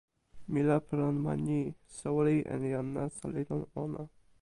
mi 0.51 0.61
lape 0.67 0.93
lon 0.99 1.15
ma 1.25 1.33
ni: 1.45 1.59
soweli 1.97 2.37
en 2.53 2.61
jan 2.73 2.87
nasa 2.95 3.25
li 3.33 3.41
lon 3.49 3.63
ona. 3.83 4.03